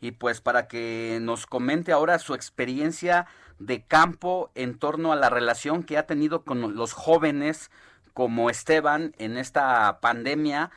[0.00, 3.26] Y pues para que nos comente ahora su experiencia
[3.58, 7.70] de campo en torno a la relación que ha tenido con los jóvenes
[8.12, 10.70] como Esteban en esta pandemia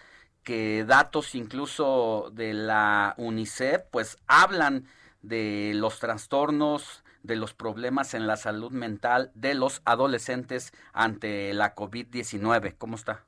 [0.44, 4.88] que datos incluso de la UNICEF pues hablan
[5.22, 11.76] de los trastornos, de los problemas en la salud mental de los adolescentes ante la
[11.76, 12.76] COVID-19.
[12.78, 13.24] ¿Cómo está?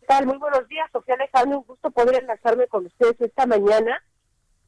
[0.00, 0.26] ¿Qué tal?
[0.26, 1.60] Muy buenos días, Sofía Alejandro.
[1.60, 4.02] Un gusto poder enlazarme con ustedes esta mañana.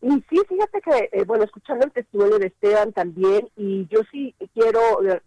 [0.02, 4.34] Y sí, fíjate que, eh, bueno, escuchando el testimonio de Esteban también, y yo sí
[4.52, 4.80] quiero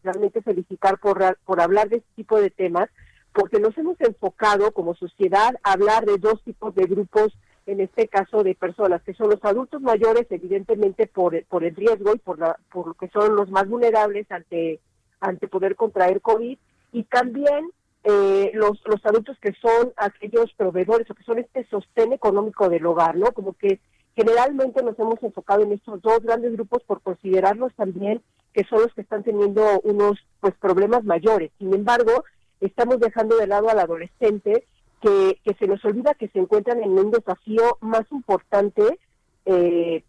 [0.04, 2.90] realmente felicitar por, por hablar de este tipo de temas,
[3.32, 7.34] porque nos hemos enfocado como sociedad a hablar de dos tipos de grupos,
[7.66, 12.14] en este caso de personas, que son los adultos mayores, evidentemente por, por el riesgo
[12.14, 14.82] y por, la, por lo que son los más vulnerables ante,
[15.22, 16.58] ante poder contraer COVID,
[16.92, 17.72] y también
[18.04, 22.86] eh, los, los adultos que son aquellos proveedores o que son este sostén económico del
[22.86, 23.32] hogar, ¿no?
[23.32, 23.80] Como que
[24.16, 28.22] Generalmente nos hemos enfocado en estos dos grandes grupos por considerarlos también
[28.54, 31.52] que son los que están teniendo unos pues problemas mayores.
[31.60, 32.24] Sin embargo,
[32.62, 34.66] estamos dejando de lado al adolescente
[35.02, 38.98] que, que se nos olvida que se encuentran en un desafío más importante,
[39.46, 40.04] eh,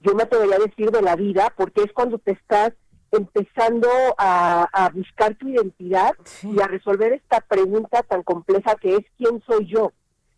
[0.00, 2.72] yo me atrevería a decir, de la vida, porque es cuando te estás
[3.10, 9.42] empezando a, buscar tu identidad y a resolver esta pregunta tan compleja que es ¿quién
[9.46, 9.92] soy yo?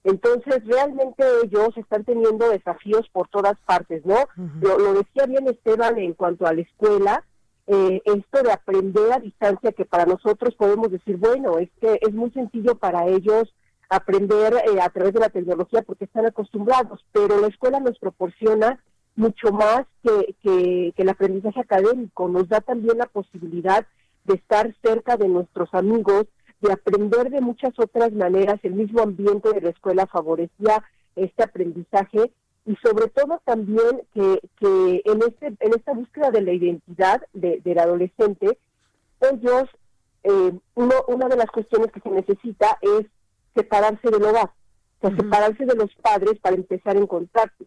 [0.05, 4.17] Entonces, realmente ellos están teniendo desafíos por todas partes, ¿no?
[4.61, 7.25] lo, decía bien Esteban en cuanto a la escuela,
[7.67, 12.15] eh, esto de aprender a distancia, que para nosotros podemos decir, bueno, es que es
[12.15, 13.53] muy sencillo para ellos
[13.91, 18.83] aprender eh, a través de la tecnología porque están acostumbrados, pero la escuela nos proporciona
[19.17, 23.87] mucho más que, que el aprendizaje académico, nos da también la posibilidad
[24.25, 26.27] de estar cerca de nuestros amigos,
[26.61, 28.59] de aprender de muchas otras maneras.
[28.63, 30.83] El mismo ambiente de la escuela favorecía
[31.17, 32.33] este aprendizaje
[32.67, 37.61] y sobre todo también que, que en, este, en esta búsqueda de la identidad de,
[37.65, 38.59] del adolescente,
[39.21, 39.69] ellos,
[40.25, 43.07] eh, uno, una de las cuestiones que se necesita es
[43.55, 44.51] separarse del hogar,
[45.01, 47.65] o sea, separarse de los padres para empezar a encontrarse.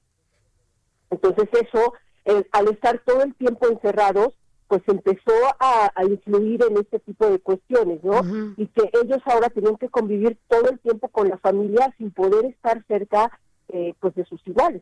[1.09, 1.93] Entonces eso,
[2.25, 4.33] eh, al estar todo el tiempo encerrados,
[4.73, 8.21] pues empezó a, influir en este tipo de cuestiones, ¿no?
[8.57, 12.45] Y que ellos ahora tenían que convivir todo el tiempo con la familia sin poder
[12.45, 14.81] estar cerca, eh, pues, de sus iguales.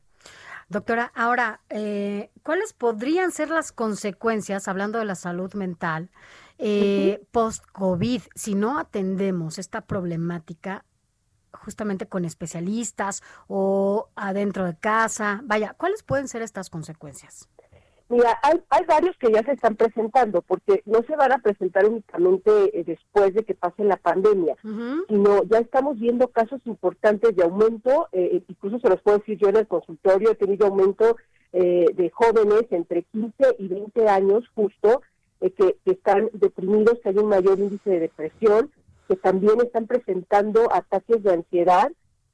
[0.69, 6.09] Doctora, ahora, eh, ¿cuáles podrían ser las consecuencias, hablando de la salud mental,
[6.57, 10.85] eh, post-COVID, si no atendemos esta problemática
[11.51, 15.41] justamente con especialistas o adentro de casa?
[15.43, 17.49] Vaya, ¿cuáles pueden ser estas consecuencias?
[18.11, 21.85] Mira, hay, hay varios que ya se están presentando, porque no se van a presentar
[21.85, 24.57] únicamente eh, después de que pase la pandemia,
[25.07, 29.47] sino ya estamos viendo casos importantes de aumento, eh, incluso se los puedo decir yo
[29.47, 31.15] en el consultorio, he tenido aumento
[31.53, 35.01] eh, de jóvenes entre 15 y 20 años justo,
[35.39, 38.71] que, están deprimidos, que hay un mayor índice de depresión,
[39.07, 41.89] que también están presentando ataques de ansiedad,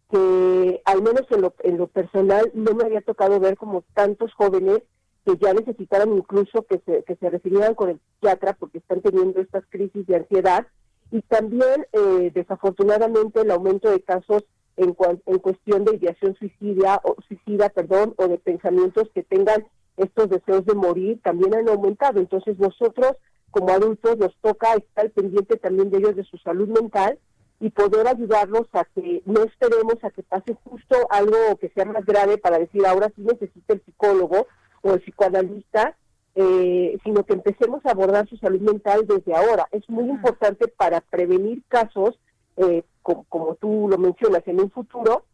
[0.10, 4.34] que al menos en lo, en lo personal no me había tocado ver como tantos
[4.34, 4.82] jóvenes
[5.28, 9.42] que ya necesitaran incluso que se, que se refirieran con el psiquiatra porque están teniendo
[9.42, 10.66] estas crisis de ansiedad.
[11.12, 14.46] Y también eh, desafortunadamente el aumento de casos
[14.78, 14.96] en,
[15.26, 19.68] en cuestión de ideación suicida o suicida perdón o de pensamientos que tengan
[19.98, 22.22] estos deseos de morir también han aumentado.
[22.22, 23.12] Entonces nosotros
[23.52, 27.20] como adultos nos toca estar pendiente también de ellos de su salud mental
[27.60, 32.06] y poder ayudarlos a que no esperemos a que pase justo algo que sea más
[32.06, 34.48] grave para decir ahora sí necesita el psicólogo
[34.82, 35.96] o el psicoanalista,
[36.36, 39.68] eh, sino que empecemos a abordar su salud mental desde ahora.
[39.72, 42.20] Es muy importante para prevenir casos,
[42.58, 45.26] eh, como, tú lo mencionas, en un futuro,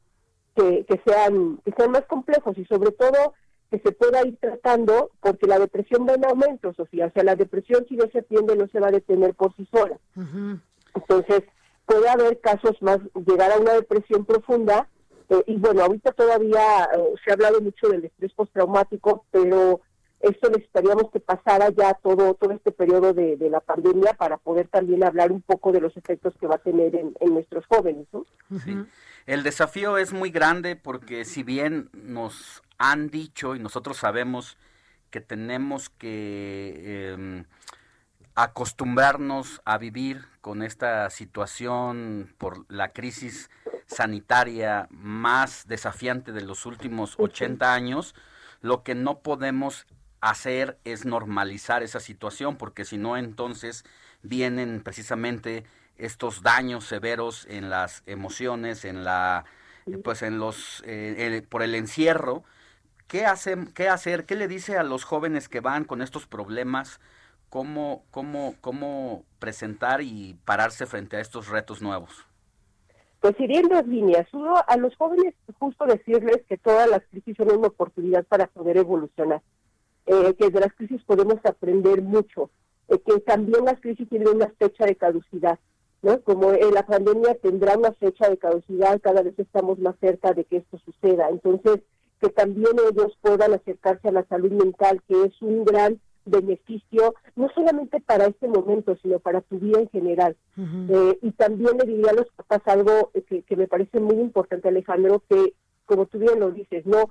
[0.55, 3.33] que, que, sean, que sean más complejos y sobre todo
[3.69, 7.07] que se pueda ir tratando, porque la depresión va en aumento, Sofía.
[7.07, 9.67] O sea, la depresión si no se atiende no se va a detener por sí
[9.73, 9.97] sola.
[10.93, 11.41] Entonces,
[11.85, 14.87] puede haber casos más, llegar a una depresión profunda
[15.29, 19.81] eh, y bueno, ahorita todavía eh, se ha hablado mucho del estrés postraumático, pero
[20.19, 25.03] esto necesitaríamos que pasara ya todo, todo este periodo de, la pandemia para poder también
[25.03, 28.07] hablar un poco de los efectos que va a tener en, nuestros jóvenes.
[28.13, 28.25] ¿no?
[28.63, 28.73] Sí.
[29.25, 34.57] El desafío es muy grande porque si bien nos han dicho y nosotros sabemos
[35.09, 37.45] que tenemos que em,
[38.35, 43.49] acostumbrarnos a vivir con esta situación por la crisis
[43.88, 48.15] sanitaria más desafiante de los últimos 80 años,
[48.62, 49.85] lo que no podemos
[50.21, 53.83] hacer es normalizar esa situación, porque si no, entonces
[54.21, 55.65] vienen precisamente
[55.97, 59.45] estos daños severos en las emociones, en la,
[60.03, 62.44] pues en los, eh, por el encierro.
[63.07, 64.25] ¿Qué, hacen, ¿Qué hacer?
[64.25, 67.00] ¿Qué le dice a los jóvenes que van con estos problemas?
[67.50, 72.25] ¿Cómo, cómo, cómo presentar y pararse frente a estos retos nuevos?
[73.23, 74.27] Pues iría en dos líneas.
[74.33, 78.75] Uno, a los jóvenes justo decirles que todas las crisis son una oportunidad para poder
[78.75, 79.41] evolucionar,
[80.07, 82.49] eh, que de las crisis podemos aprender mucho,
[82.89, 85.57] eh, que también las crisis tienen una fecha de caducidad,
[86.01, 86.19] ¿no?
[86.19, 90.43] Como eh, la pandemia tendrá una fecha de caducidad, cada vez estamos más cerca de
[90.43, 91.29] que esto suceda.
[91.29, 91.79] Entonces,
[92.19, 97.49] que también ellos puedan acercarse a la salud mental, que es un gran beneficio, no
[97.53, 100.37] solamente para este momento, sino para tu vida en general.
[100.57, 104.69] Eh, y también le diría a los papás algo que, que me parece muy importante,
[104.69, 105.53] Alejandro, que
[105.85, 107.09] como tú bien lo dices, no,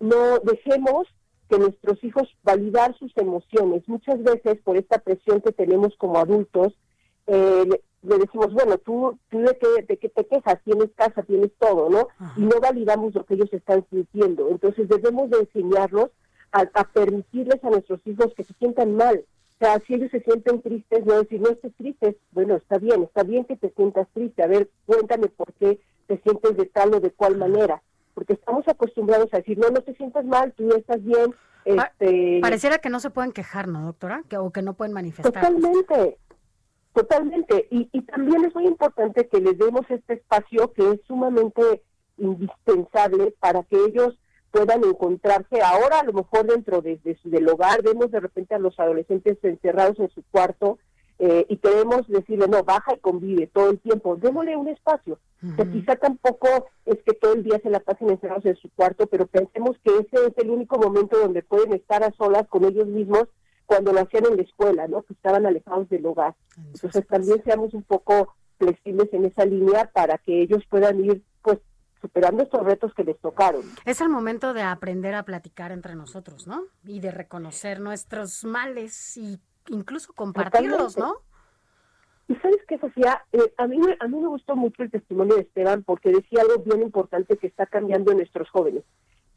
[0.00, 1.06] no dejemos
[1.48, 3.86] que nuestros hijos validar sus emociones.
[3.86, 6.74] Muchas veces por esta presión que tenemos como adultos,
[7.26, 7.64] eh,
[8.02, 11.88] le, decimos, bueno, tú, tú de, qué, de qué te quejas, tienes casa, tienes todo,
[11.90, 12.08] ¿no?
[12.36, 14.48] Y no validamos lo que ellos están sintiendo.
[14.48, 16.10] Entonces debemos de enseñarlos
[16.74, 19.24] a, permitirles a nuestros hijos que se sientan mal.
[19.54, 23.04] O sea, si ellos se sienten tristes, no decir, no estés triste, bueno, está bien,
[23.04, 26.94] está bien que te sientas triste, a ver, cuéntame por qué te sientes de tal
[26.94, 27.82] o de cual manera,
[28.14, 31.34] porque estamos acostumbrados a decir, no, no te sientas mal, tú estás bien.
[31.64, 32.38] Este...
[32.42, 34.22] Pareciera que no se pueden quejar, ¿no, doctora?
[34.28, 35.32] Que, o que no pueden manifestar.
[35.32, 36.18] Totalmente,
[36.92, 37.66] totalmente.
[37.70, 41.82] Y, y también es muy importante que les demos este espacio que es sumamente
[42.18, 44.18] indispensable para que ellos
[44.56, 48.78] puedan encontrarse ahora a lo mejor dentro de, del hogar vemos de repente a los
[48.80, 50.78] adolescentes encerrados en su cuarto
[51.18, 55.18] eh, y queremos decirle no baja y convive todo el tiempo démosle un espacio
[55.56, 56.48] que quizá tampoco
[56.86, 59.92] es que todo el día se la pasen encerrados en su cuarto pero pensemos que
[59.94, 63.24] ese es el único momento donde pueden estar a solas con ellos mismos
[63.66, 66.34] cuando lo hacían en la escuela no que estaban alejados del hogar.
[66.56, 71.22] Entonces también seamos un poco flexibles en esa línea para que ellos puedan ir
[72.06, 73.62] superando estos retos que les tocaron.
[73.84, 76.62] Es el momento de aprender a platicar entre nosotros, ¿no?
[76.84, 81.16] Y de reconocer nuestros males y incluso compartirlos, ¿no?
[82.28, 85.42] Y sabes qué, Sofía, eh, a, mí, a mí me gustó mucho el testimonio de
[85.42, 88.84] Esteban porque decía algo bien importante que está cambiando en nuestros jóvenes,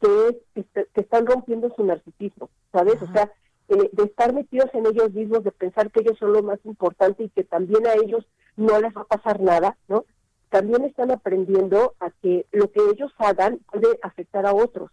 [0.00, 3.02] que es que, están rompiendo su narcisismo, ¿sabes?
[3.02, 3.32] O sea,
[3.68, 7.24] eh, de estar metidos en ellos mismos, de pensar que ellos son lo más importante
[7.24, 8.24] y que también a ellos
[8.56, 10.04] no les va a pasar nada, ¿no?
[10.50, 14.90] También están aprendiendo a que lo que ellos hagan puede afectar a otros.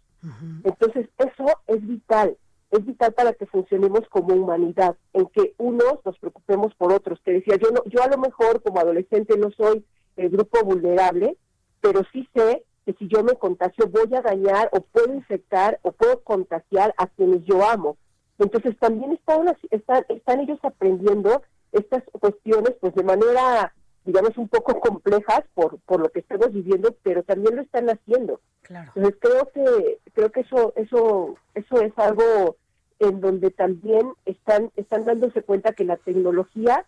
[0.64, 2.36] Entonces, eso es vital,
[2.70, 7.20] es vital para que funcionemos como humanidad, en que unos nos preocupemos por otros.
[7.24, 9.84] Que decía, yo no, yo a lo mejor como adolescente no soy
[10.16, 11.36] el grupo vulnerable,
[11.80, 15.92] pero sí sé que si yo me contagio voy a dañar o puedo infectar o
[15.92, 17.96] puedo contagiar a quienes yo amo.
[18.38, 23.74] Entonces también están, están, están ellos aprendiendo estas cuestiones pues de manera
[24.08, 28.40] digamos, un poco complejas por, por lo que estamos viviendo, pero también lo están haciendo.
[28.70, 32.56] Entonces creo que, creo que eso, eso, eso es algo
[33.00, 36.86] en donde también están, están dándose cuenta que la tecnología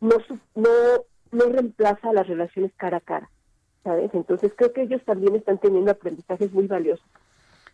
[0.00, 0.16] no,
[0.54, 0.70] no,
[1.32, 3.30] no reemplaza las relaciones cara a cara.
[3.82, 4.10] ¿Sabes?
[4.14, 7.04] Entonces creo que ellos también están teniendo aprendizajes muy valiosos.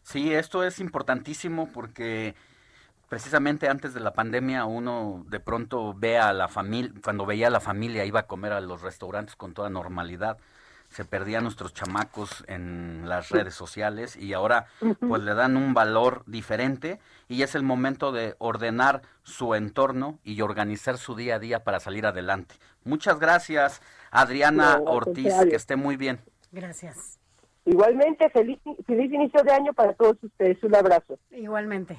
[0.01, 2.35] Sí, esto es importantísimo porque
[3.09, 7.51] precisamente antes de la pandemia uno de pronto ve a la familia, cuando veía a
[7.51, 10.39] la familia iba a comer a los restaurantes con toda normalidad,
[10.89, 14.67] se perdían nuestros chamacos en las redes sociales y ahora
[15.01, 20.41] pues le dan un valor diferente y es el momento de ordenar su entorno y
[20.41, 22.55] organizar su día a día para salir adelante.
[22.85, 26.21] Muchas gracias Adriana Ortiz, que esté muy bien.
[26.53, 27.19] Gracias.
[27.65, 30.63] Igualmente, feliz, feliz inicio de año para todos ustedes.
[30.63, 31.19] Un abrazo.
[31.33, 31.99] Igualmente.